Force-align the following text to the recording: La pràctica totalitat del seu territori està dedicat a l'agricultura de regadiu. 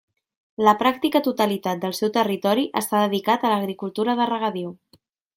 La 0.67 0.71
pràctica 0.77 1.19
totalitat 1.25 1.83
del 1.83 1.93
seu 1.97 2.11
territori 2.15 2.63
està 2.81 3.01
dedicat 3.03 3.45
a 3.45 3.51
l'agricultura 3.53 4.15
de 4.21 4.27
regadiu. 4.31 4.73